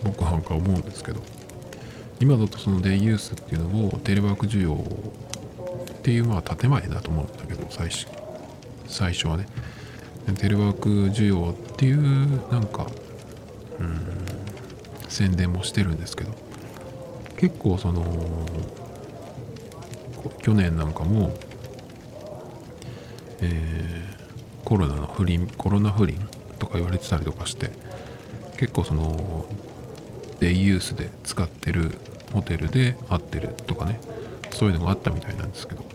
[0.03, 1.21] 僕なんか思うんですけど。
[2.19, 8.07] 今だとそのデイユースっていうのをテレワーク需要っていうまあ建前だと思うんだけど最初
[8.87, 9.45] 最初はね。
[10.39, 12.87] テレワーク需要っていうなんか
[13.79, 14.01] うん
[15.07, 16.31] 宣伝もしてるんですけど。
[17.37, 18.03] 結構その
[20.41, 21.33] 去年なんかも、
[23.41, 26.17] えー、コロナの不倫コロナ不倫
[26.59, 27.71] とか言われてたりとかして
[28.57, 29.45] 結構その
[30.39, 31.91] デイユースで使ってる
[32.33, 33.99] ホテルで会ってるとかね
[34.51, 35.87] そういうのがあったみたいなんですけど。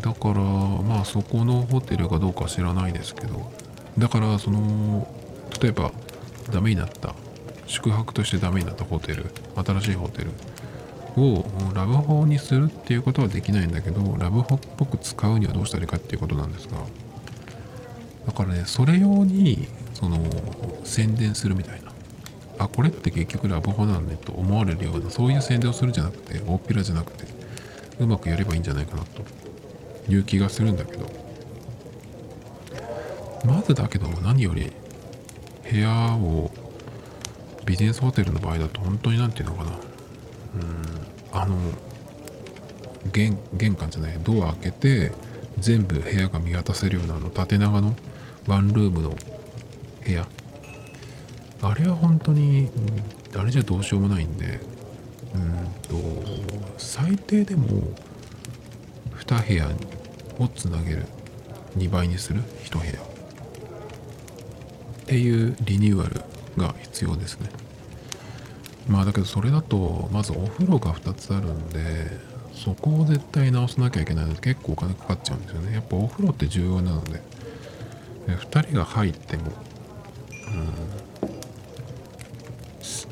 [0.00, 3.50] だからまあそこのホテルかどうか知らないですけど
[3.98, 5.08] だからその
[5.60, 5.90] 例えば
[6.52, 7.14] ダメになった
[7.66, 9.26] 宿泊としてダメになったホテル
[9.56, 10.30] 新しいホテル
[11.16, 16.78] をラブホにするっていうことはできないんだけどラブホっぽく使うにはどうしたらいいかっていうことなんですが
[18.26, 20.18] だからねそれ用にその
[20.84, 21.92] 宣伝するみたいな。
[22.58, 27.26] あこれって結局ラブホなんねと思われるようなそういう宣伝をするじゃなくて大っぴらじゃなくて
[27.98, 29.46] うまくやればいいんじゃないかなと。
[30.08, 31.06] いう気がするんだけど。
[33.44, 34.72] まずだけど何より
[35.70, 36.50] 部屋を
[37.64, 39.70] ビジネスホテルの場合だと本当に何て言うのかな。
[39.70, 41.05] うん。
[41.32, 41.56] あの
[43.12, 43.36] 玄
[43.74, 45.12] 関じゃないドア開けて
[45.58, 47.94] 全部部屋が見渡せるようなあの縦長の
[48.46, 49.10] ワンルームの
[50.04, 50.26] 部屋。
[51.62, 52.68] あれは本当に
[53.34, 54.60] あれじゃどうしようもないんで
[55.34, 55.94] うんと
[56.76, 57.82] 最低でも
[59.18, 59.68] 2部屋
[60.38, 61.06] をつなげる
[61.78, 62.92] 2倍にする1部屋。
[62.92, 62.94] っ
[65.06, 66.20] ていうリニューアル
[66.56, 67.48] が必要ですね。
[68.88, 71.80] まあだけどそれだとまずお風呂が2つあるんで
[72.54, 75.74] そこを絶対直さなきゃいけないので結構お金かかっちゃうんですよね。
[75.74, 77.20] やっぱお風呂って重要なので。
[78.34, 79.44] 2人が入っても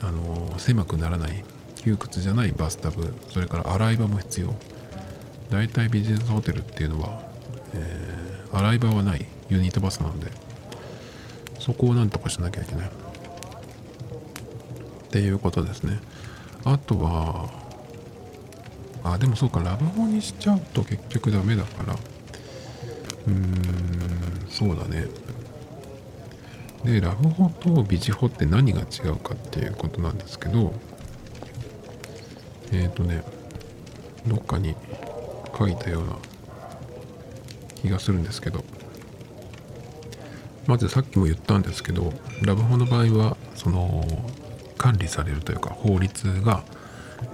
[0.03, 1.45] うんあの狭くならない
[1.77, 4.55] 窮屈じゃないバスタブそれから洗い場も必要。
[5.51, 7.23] 大体ビジネスホテルっていうのは、
[7.75, 10.33] えー、洗い場はないユニットバスなんで
[11.61, 12.91] そこをなんとかしなきゃいけない。
[15.15, 16.01] っていうことですね。
[16.65, 17.49] あとは
[19.05, 21.95] あでもそうかラブホにしちゃうと結局ダメだから。
[21.95, 25.07] うーんそうだね。
[26.83, 30.75] でラブホとビジホって何が違うかっていうことなんですけど
[32.73, 33.23] えっ、ー、とね
[34.27, 34.75] どっかに
[35.57, 36.17] 書いたような
[37.77, 38.65] 気がするんですけど
[40.67, 44.05] まずさっきも言ったんですけどラブホの場合はその
[44.85, 46.63] 管理されるというか法律が、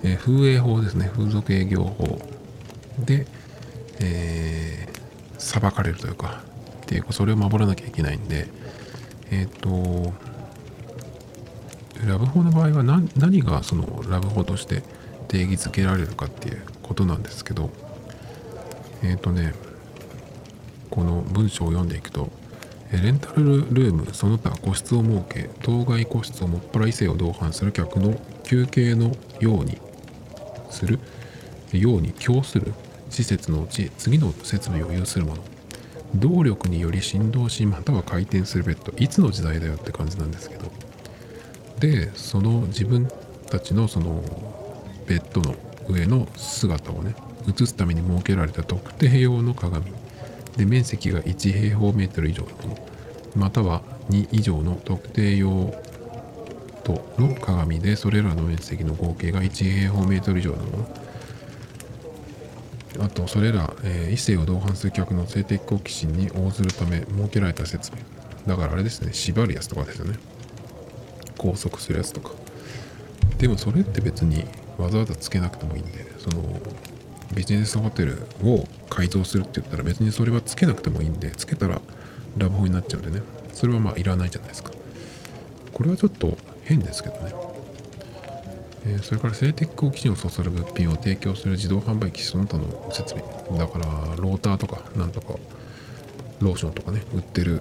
[0.04, 1.10] えー、風営法ですね。
[1.12, 2.20] 風俗営業法。
[3.00, 3.26] で、
[3.98, 6.44] えー、裁かれるというか
[6.82, 8.46] っていうそれを守らなきゃいけないんで
[9.32, 10.12] えっ、ー、と
[12.06, 14.84] ラブホの場合は何何がそのラブホとして
[15.26, 17.70] 定義づけられるかっていうことなんですけど
[19.02, 19.54] えっ、ー、とね
[20.88, 22.30] この文章を読んでいくと
[22.92, 29.78] レンタルルームその他個室を設け当該個室をもっぱら異性を同伴する客の休憩のように
[30.70, 30.98] する
[31.72, 32.72] ように供する
[33.08, 35.42] 施設のうち次の設備を有するもの。
[36.16, 38.92] 動力により振動しまたは回転するベッド。
[38.98, 40.70] いつの時代だよって感じなんですけど。
[41.78, 43.08] でその自分
[43.48, 44.22] たちのその
[45.06, 45.54] ベッドの
[45.88, 47.14] 上の姿をね
[47.48, 49.99] 映すために設けられた特定用の鏡。
[50.60, 52.78] で面積が1平方メートル以上のもの
[53.34, 55.74] または2以上の特定用
[56.84, 60.88] 途の鏡でそれらの面積の合計が1平方メートル以上のもの。
[62.98, 68.02] あとそれら、えー異性を同伴する客の性的好奇心に応ずるため設けられた設備
[68.46, 70.18] だからあれですね縛るやつとかですよね。
[71.38, 72.32] 拘束するやつとか。
[73.38, 74.44] でもそれって別に
[74.76, 76.60] わざわざつけなくてもいいんでその
[77.34, 81.80] ビジネスホテルを改造するって言ったら別にそれはつけなくてもいいんでつけたら
[82.36, 83.22] ラブホになっちゃうんでね。
[83.52, 84.70] それはまあいらないじゃないですか。
[85.72, 87.34] これはちょっと変ですけどね、
[88.86, 93.24] えーそれから性的好奇心をそそる物品を提供する自動販売機その他の設備。
[93.58, 95.34] だからローターとかなんとか
[96.40, 97.60] ローションとかね売ってる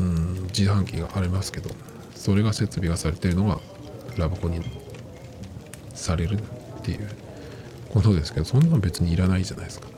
[0.00, 1.70] うん自販機がありますけど
[2.14, 3.60] それが設備がされてるのが
[4.16, 4.60] ラブホに
[5.94, 6.40] されるっ
[6.82, 7.08] ていう。
[7.92, 9.88] ことですけどそんなの別にいらないじゃないですか、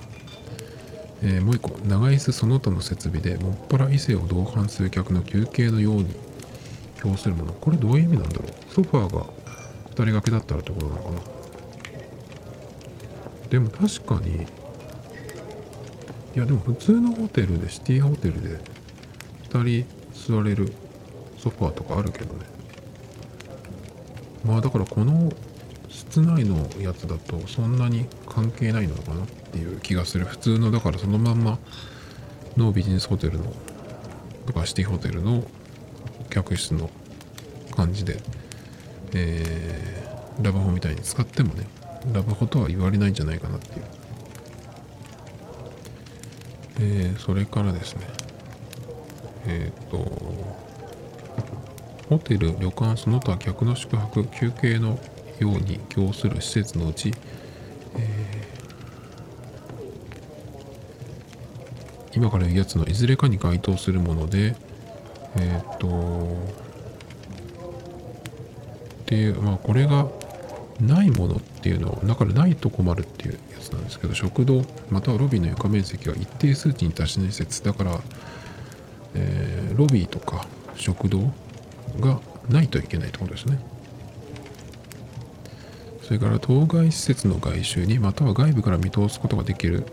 [1.23, 6.07] えーもう一個長椅子その他の設備でもっぱら異性を同伴する客の休憩のように
[7.05, 7.53] 表するもの。
[7.53, 8.75] これどういう意味なんだろう。
[8.75, 9.27] ソファーが2
[9.93, 11.19] 人掛けだったらってことなのかな。
[13.51, 14.39] でも確かにい
[16.39, 18.59] やでも普通のホテルでシティホテルで
[19.51, 20.73] 2人座れる
[21.39, 22.41] ソファーとかあるけどね。
[24.45, 25.33] まあだからこの
[25.95, 30.25] 室内のやつだとそんなに関係ないのかなっていう気がする。
[30.25, 31.59] 普通のだからそのまんま
[32.57, 33.53] のビジネスホテルの
[34.47, 35.45] とかシティホテルの
[36.31, 36.91] 客室の
[37.77, 38.19] 感じで、
[39.15, 40.05] えー
[40.43, 41.65] ラブホみたいに使ってもね
[42.13, 43.85] ラブホとは言われないんじゃないかなっていう、
[46.81, 48.07] えーそれからですね。
[49.47, 49.99] えっ、と
[52.09, 54.99] ホテル旅館その他客の宿泊休憩の
[55.41, 57.13] ように供する施設のうち、
[57.97, 58.55] えー
[62.17, 64.55] 今から言うやつのいずれかに該当するもので
[65.37, 65.89] えっ、と
[69.03, 70.07] っていうまあこれが
[70.81, 77.65] ないものっていうのはだからないと困るっていうやつなんですけど食堂またはロビーの床面積が一定数値に達しない施設。
[77.65, 78.01] だから、
[79.15, 81.33] えーロビーとか食堂
[81.99, 83.59] がないといけないってことですね。
[86.05, 89.85] それから当該施設の外周にまたは外部から見通すことができる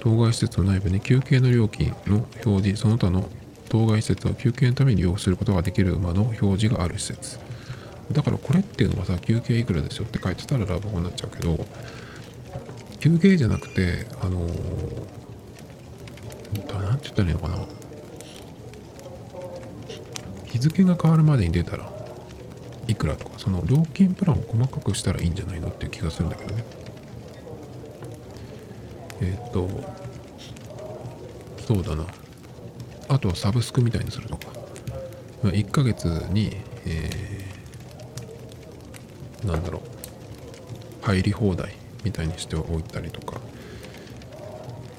[0.00, 3.28] 当該施設の内部に休憩の料金の表示その他の
[3.68, 7.38] 当該施設を休憩のために利用することができる馬の表示がある施設。
[8.12, 10.04] だからこれっていうのはさ休憩いくらですよ？
[10.04, 11.66] って書いてたらラブホになっちゃうけど
[13.00, 14.50] 休憩じゃなくてあのー
[16.52, 17.56] なんて言ったらいいのかな？
[20.46, 21.90] 日付が変わるまでに出たら
[22.86, 26.64] いくらとかその料金プランを細かくしたらいいんじゃないのっていう気がするんだけどね。
[29.20, 29.68] えーっと
[31.66, 32.04] そうだな。
[33.08, 34.48] あとはサブスクみたいにするとか。
[35.42, 39.82] 1ヶ月に、えーなんだろう。
[41.06, 43.40] 入り放題みたいにしておいたりとか。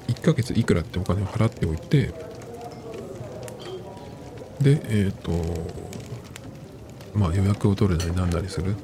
[0.08, 2.12] 1ヶ月いくらってお金を払っておいて。
[4.60, 5.30] でえっ、と
[7.16, 8.74] まあ予約を取るなりなんなりする。
[8.74, 8.78] っ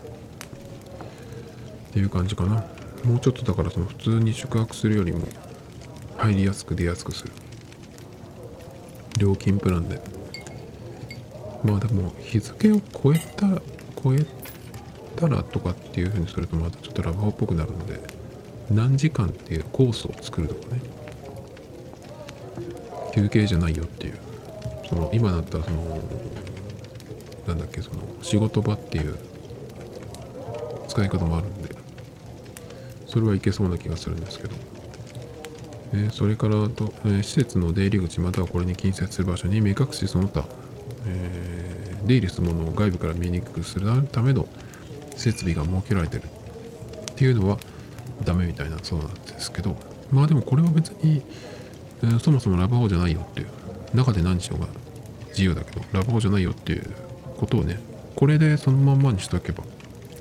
[1.92, 2.64] ていう感じかな。
[3.04, 5.26] もうちょっとだからその普通に宿泊するよりも
[6.16, 7.32] 入りやすく出やすくする。
[9.18, 10.00] 料金プランで。
[11.62, 13.62] まあでも日付を超えたら
[14.02, 14.26] 超え
[15.16, 18.00] たらとかっていう風にするとまたちょっとラブホっぽくなるので
[18.70, 20.80] 何時間っていうコースを作るとかね。
[23.14, 24.18] 休憩じゃないよっていう。
[24.88, 26.00] その今だったらその
[27.46, 29.18] なんだっけその仕事場っていう
[30.88, 31.74] 使い方もあるんで
[33.06, 34.54] それはいけそうな気がするんですけど、
[35.94, 40.44] えーそれからと、えー施設の出入り口またはこれに近接する場所に目隠しその他、
[41.06, 44.48] えー出入りするものを外部から見にくくするための
[45.16, 47.58] 設備が設けられてるっていうのは
[48.24, 49.76] ダメみたいなそうなんですけど。
[50.10, 51.22] まあでもこれは別に、
[52.02, 53.48] えーそもそもラブホじゃないよっていう
[53.94, 54.66] 中で何しようが
[55.28, 56.84] 自由だけどラブホじゃないよっていう
[57.42, 57.80] ことをね
[58.14, 59.64] これでそのまんまにしておけば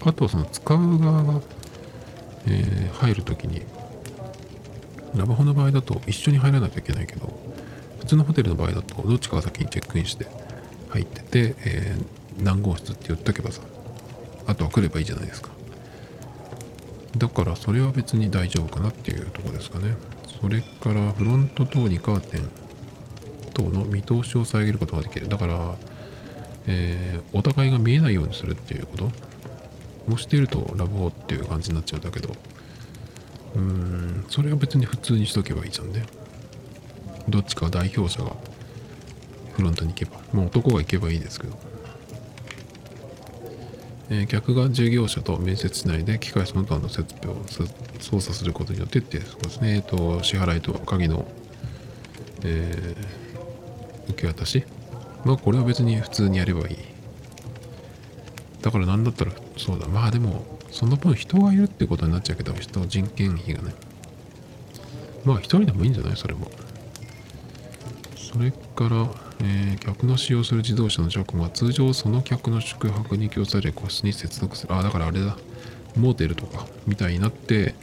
[0.03, 1.41] あとその使う側が、
[2.47, 3.63] えー入るときに
[5.15, 7.33] ラブホの場合だと一緒に入らないといけないけど
[7.99, 10.27] 普通のホテルの場合だとどっちかが先にチェックインして
[10.89, 13.61] 入ってて、えー何号室って言っとけばさ
[14.47, 15.49] あとは来ればいいじゃないですか。
[17.17, 19.95] だからそれは別に大丈夫かなっていうとこですかね。
[20.41, 22.49] それからフロント等にカーテン
[23.53, 25.27] 等の見通しを遮ることができる。
[25.27, 25.75] だから、
[26.67, 29.11] えーお互いが見えないようにするっていうこと？
[30.13, 32.35] をしているとラブホっていう感じになっちゃうんだけど。
[33.55, 36.05] うーんそれは別に普通にしとけばいいじゃんね。
[37.29, 38.35] どっちか代表者が
[39.53, 40.19] フロントに行けば。
[40.33, 41.57] もう男が行けばいいですけど、
[44.09, 47.43] えー客が従業者と面接しないで機械その他の設備を
[47.99, 51.25] 操作することによってってそうですねえっと支払いと鍵の
[52.43, 54.63] えー受け渡し。
[55.25, 56.77] まあこれは別に普通にやればいい。
[58.61, 59.87] だからなんだったらそうだ。
[59.87, 63.73] まあでもその分人がいるってことになっちゃうけど人人件費がね。
[65.25, 66.15] まあ一人でもいいんじゃない？
[66.15, 66.49] それも。
[68.15, 69.09] それから、
[69.41, 71.37] えー客の使用する自動車の車庫。
[71.39, 74.75] は通常その客の宿泊に供される個室に接続する。
[74.75, 75.37] あだからあれだ。
[75.97, 77.75] モーテルとかみたいになって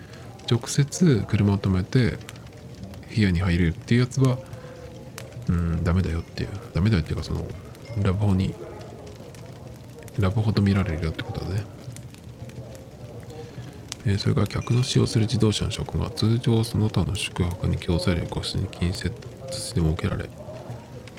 [0.51, 2.17] 直接車を止めて
[3.15, 4.39] 部屋に入れるっていうやつは
[5.49, 6.51] うんダメだよっていう。
[6.75, 7.47] ダメだよっていうかその
[8.03, 8.55] ラブホに
[10.19, 11.65] ラブホと見られるよってことだね。
[14.07, 19.13] えーそれから客の使用する自動車の車庫が通常その他の宿泊に供される個室に近接
[19.51, 20.29] して設けられ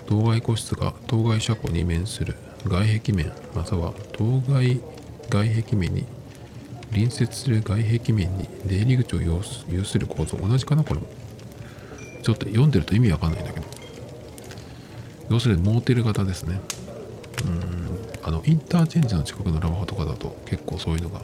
[0.07, 4.82] 当該個室が当該車庫に面する外壁面または当該
[5.30, 6.05] 外壁面に
[6.91, 9.21] 隣接する外壁面に出入り口を
[9.69, 10.38] 有する構造。
[10.38, 10.84] 同じかな？
[10.84, 11.07] これも。
[12.23, 13.78] ちょっと読んでると意味わかんないんだけど。
[15.30, 16.59] 要するにモーテル型ですね。
[17.45, 17.89] うん。
[18.23, 21.21] あのインターチェンジの近くのラブホとかだと結構そういうのが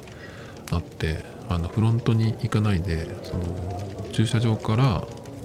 [0.72, 5.04] あってあのフロントに行かないでその駐車場から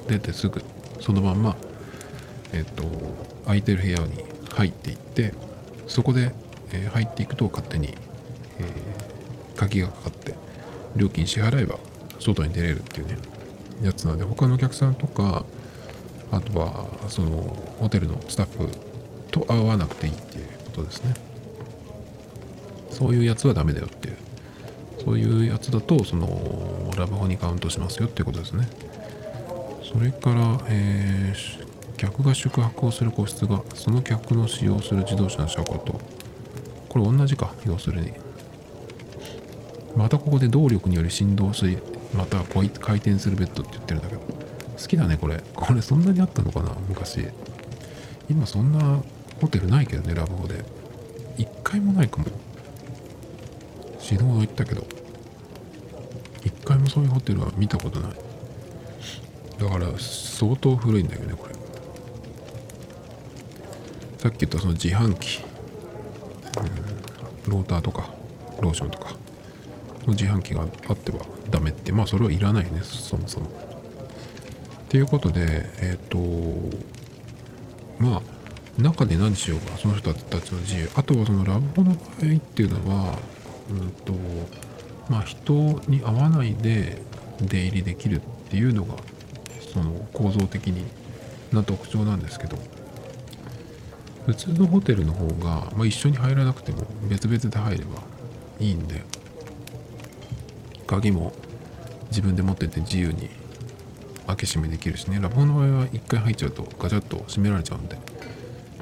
[0.08, 0.62] 出てすぐ
[1.00, 1.56] そのまんま
[2.52, 2.84] えっと
[3.44, 5.34] 空いてる部屋に入っていって
[5.86, 6.32] そこで、
[6.72, 8.64] え入っていくと勝手に、え
[9.56, 10.34] 鍵がかかって
[10.94, 11.78] 料金支払えば
[12.20, 13.18] 外に出れるっていうね
[13.82, 15.44] やつなんで他のお客さんとか
[16.32, 17.30] あとはその
[17.78, 18.68] ホテルのスタッフ
[19.30, 21.14] と会わなくていいっていうことですね。
[22.90, 24.16] そういうやつはダメだよっていう。
[25.04, 28.68] そういうやつだとそのラブホにカウントしますよっていうことですね。
[29.82, 31.70] それから、えー
[32.00, 36.00] 客が宿泊をする個室がその客の使用する自動車の車庫と
[36.88, 38.12] これ同じか要するに。
[39.96, 41.76] またここで動力により振動し
[42.14, 44.49] またこう回転するベッドって言ってるんだけど。
[44.80, 45.42] 好きだねこれ。
[45.54, 47.26] これそんなにあったのかな昔。
[48.28, 49.02] 今そんな
[49.40, 50.64] ホテルないけどねラブホで。
[51.36, 52.26] 一回もないかも。
[53.98, 54.86] 死ぬほど行ったけど。
[56.44, 58.12] 一回もそういうホテルは見たことない。
[59.58, 61.54] だから相当古いんだよねこれ。
[64.18, 65.42] さっき言ったその自販機、
[67.46, 67.52] うん。
[67.52, 68.10] ローターとか
[68.60, 69.10] ローションとか。
[70.06, 71.18] の自販機があっては
[71.50, 71.92] ダメって。
[71.92, 73.69] まあそれはいらないねそもそも。
[74.90, 76.18] っていうことでえっ、と
[78.00, 78.22] まあ
[78.82, 80.90] 中で何しようかその人たちの自由。
[80.96, 83.16] あとはそのラブホの場合っていうのは
[83.70, 84.12] うんと
[85.08, 85.52] まあ人
[85.86, 87.00] に会わないで
[87.40, 88.20] 出入りできるっ
[88.50, 88.96] ていうのが
[89.72, 90.84] その構造的に
[91.52, 92.58] な特徴なんですけど。
[94.26, 98.02] 普通のホテルの方が、まあ、一緒に入らなくても別々で入れば
[98.58, 99.02] いいんで。
[100.86, 101.32] 鍵も
[102.08, 103.30] 自分で持ってて自由に
[104.30, 105.18] 開け閉めできるしね。
[105.20, 107.96] ラブホの場合は一回入っちゃうとガチャッと閉められちゃうんで、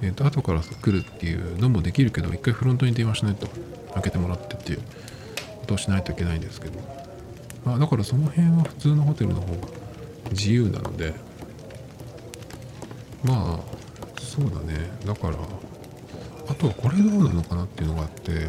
[0.03, 3.49] えー、と後から来るっていうのもできるけど一回フロントに電話しないと。
[3.95, 4.79] 開けてもらってっていう。
[4.79, 6.81] ことをしないといけないんですけど、
[7.65, 9.69] まあ、だからその辺は普通のホテルの方が
[10.31, 11.13] 自由なので。
[13.25, 14.89] まあそうだね。
[15.05, 15.37] だから
[16.49, 18.49] あとはこれどうなのかなっていうのがあって。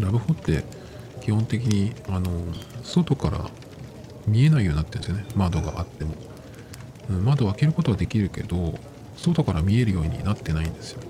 [0.00, 0.64] ラブホって
[1.20, 2.30] 基本的にあの
[2.84, 3.50] 外から
[4.28, 5.26] 見えないようになってるんですよね。
[5.34, 6.14] 窓があっても、
[7.10, 8.78] うん窓を開けることはできるけど
[9.16, 11.02] 外から見えるようになってないんですよ。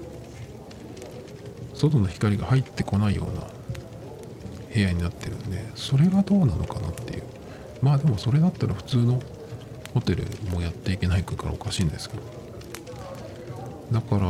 [1.75, 3.47] 外の光が入ってこないような
[4.73, 7.23] 部屋になってるんでそれがどうなのかなっていう。
[7.83, 9.21] まあでもそれだったら普通の
[9.95, 12.23] ホテルもやっていけないからおかしいんですけど。
[13.93, 14.21] だから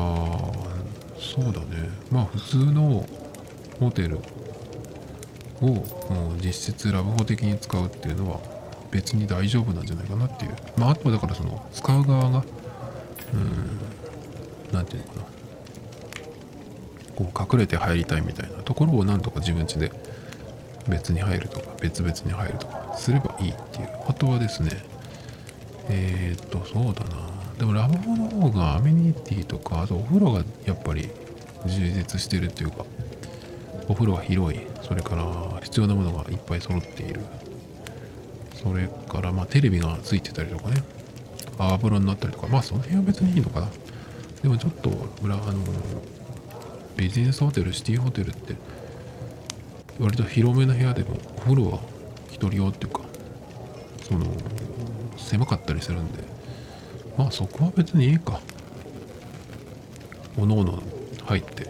[1.19, 1.91] そうだね。
[2.11, 3.07] まあ普通の
[3.81, 4.19] ホテル
[5.61, 5.85] を
[6.43, 8.41] 実質ラブホ的に使うっていうのは
[8.91, 10.57] 別に大丈夫なんじゃないかなっていう。
[10.77, 12.45] まああとはだからその使う側が
[13.35, 15.23] うんなんていうのかな。
[17.17, 19.91] こう隠れて入りたいみたいなところをなんとか自分家で
[20.89, 23.89] 別に入るとか別々に入るとかすればいいっていう。
[24.09, 24.71] あとはですね
[25.89, 27.29] えー、っとそうだな。
[27.59, 31.09] でもラブホの方がアメニティとかあとお風呂がやっぱり
[31.67, 32.85] 充実してるっていうか
[33.89, 34.61] お風呂が広い。
[34.83, 37.21] それから必要なものがいっぱい揃っている。
[38.63, 40.83] それからまあテレビがついてたりとかね。
[41.59, 42.47] 泡風呂になったりとか。
[42.49, 43.69] まあその辺は別にいいのかな。
[44.43, 44.91] でもちょっと
[45.23, 45.63] 裏あの
[46.97, 48.55] ビジネスホテルシティホテルって
[49.99, 51.81] 割と広めの部屋でもお風呂は
[52.29, 53.01] 一人用っていうか
[54.03, 54.27] その
[55.17, 56.23] 狭かったりするんで。
[57.17, 58.41] まあそこは別にいいか。
[60.37, 60.81] おのおの
[61.25, 61.69] 入って、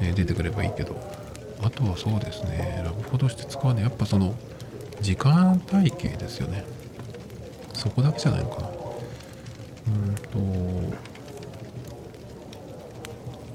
[0.00, 0.96] えー、出てくればいいけど。
[1.60, 2.82] あとはそうですね。
[2.84, 4.34] ラブホとして使うのはやっぱその
[5.00, 6.64] 時間体系ですよね。
[7.72, 8.68] そこだけじゃないのかな。
[9.88, 10.98] うんと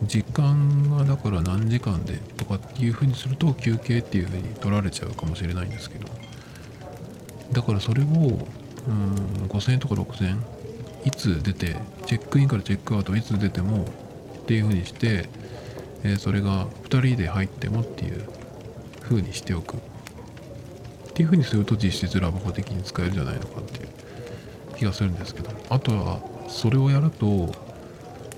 [0.05, 6.07] 時間がだから何時間でとかっていうふうにすると休憩っていうふうに取られちゃうかもしれないんですけど。
[7.51, 9.15] だからそれをうん
[9.47, 10.43] 5000円とか6000円
[11.05, 11.75] いつ出て
[12.05, 13.85] チェックインからチェックアウトいつ出ても
[14.41, 15.29] っていうふうにして、
[16.03, 18.25] えー、それが2人で入ってもっていう
[19.01, 19.77] ふうにしておく。
[21.13, 23.89] っていうふうにすると実質ラブホ的に使えるんじゃないのかっていう
[24.75, 25.51] 気がするんですけど。
[25.69, 27.53] あとはそれをやると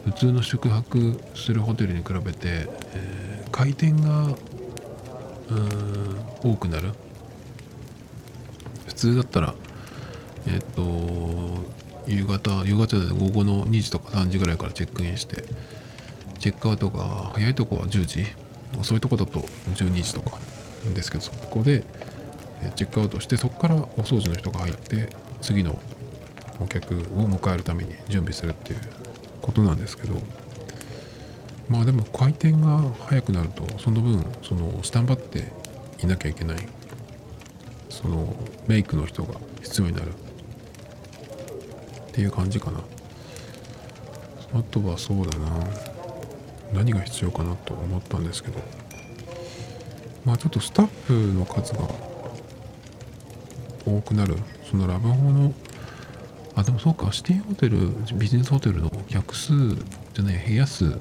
[0.04, 4.36] 普通の宿泊するホテルに比べて、えー、回転が
[6.44, 6.92] 多くなる。
[8.88, 9.56] 普通だったら
[10.48, 10.82] えっ、と
[12.08, 15.44] 夕方夕方で午後の2時とか3時ぐらいからチェックインして
[16.40, 18.26] チェックアウトが早いとこは10時。
[18.84, 19.40] そういとこだと
[19.74, 20.38] 12時とか
[20.94, 21.84] ですけどそこで
[22.76, 25.10] チェックアウトしてそこからお掃除の人が入って
[25.42, 25.80] 次の
[26.60, 26.98] お客を
[27.28, 28.80] 迎えるために準備するっていう
[29.42, 30.16] ことなんですけど
[31.70, 35.52] まあでも回転が速くなるとその分そのスタンバって
[36.04, 36.58] いなきゃいけない。
[37.90, 38.36] その
[38.68, 40.10] メイクの人が必要になる。
[40.10, 40.12] っ
[42.12, 42.80] ていう感じかな。
[44.54, 45.50] あとはそうだな。
[46.74, 48.60] 何が必要かなと思ったんですけど。
[50.24, 51.88] まあちょっとスタッフの数が
[53.86, 54.36] 多くなる。
[54.70, 55.54] そのラブホの
[56.56, 60.98] あでもそうか指定ホテルビジネスホテルの客数じゃない部屋数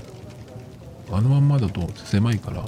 [1.11, 2.65] あのまんまだと狭いから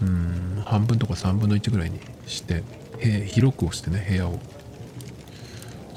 [0.00, 2.62] うん半分とか3分の1ぐらいにして
[3.26, 4.38] 広く押してね部屋を。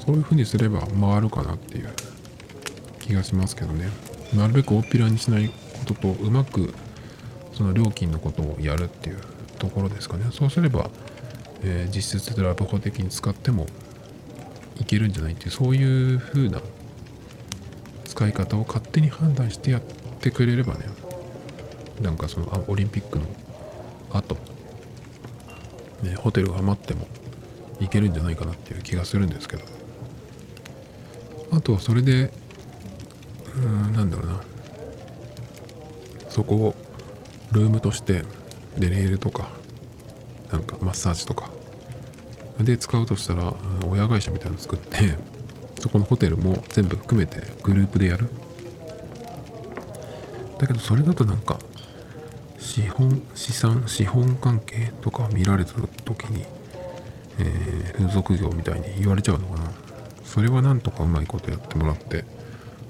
[0.04, 1.88] そういう風にすれば回るかなっていう。
[3.04, 3.90] 気がしますけどね。
[4.34, 5.54] なるべく大っぴらにしないこ
[5.84, 6.74] ととうまく
[7.52, 9.18] その料金のことをやるっていう
[9.58, 10.24] ところですかね。
[10.32, 10.90] そうすれば、
[11.66, 13.66] えー、実質でラブホ的に使っても
[14.78, 16.60] いけるんじゃないっていうそういう風な
[18.04, 19.82] 使い方を勝手に判断してやっ
[20.20, 20.80] てくれればね
[22.02, 23.24] なんかそのあオリンピックの
[24.12, 24.36] 後、
[26.02, 27.08] ね、ホテルが余っても
[27.80, 29.64] いけるんじゃないかなっていう気がするんですけど。
[31.50, 34.40] あとはそれでうーんなんだろうな。
[36.28, 36.74] そこを
[37.52, 38.24] ルームとして
[38.76, 39.50] でレールとか
[40.50, 41.53] なんかマッサージとか
[42.60, 43.52] で使うとしたら
[43.88, 45.16] 親会社みたいなの作って
[45.80, 48.28] そこのホテルも全部含めてグループでやる。
[50.58, 51.58] だけどそれだとなんか
[52.58, 55.72] 資本資産資本関係とか見られた
[56.04, 56.44] 時に、
[57.38, 59.72] えー、風俗業みたいに言われちゃうのかな。
[60.24, 62.24] それはなんとかうまいことやってもらってっ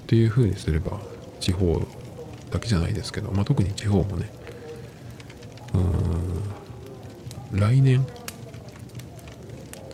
[0.06, 1.00] ていう風にすれば
[1.40, 1.82] 地方
[2.50, 4.30] だけじゃないですけど、まあ、特に地方もね
[7.52, 8.06] うん来年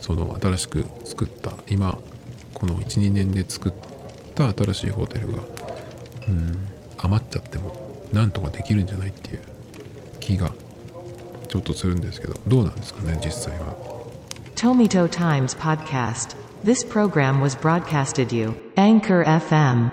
[0.01, 1.97] その新しく作った今
[2.53, 3.73] この12年で作っ
[4.35, 5.43] た新しいホテルが
[6.27, 9.41] うん余っちゃってもなんとかできるんじゃないっていう
[10.19, 10.51] 気が
[11.47, 13.75] ちょっとするんですけどどうなんですかね実際は。
[14.55, 19.89] Tomito Times Podcast This program was broadcasted you, Anchor FM.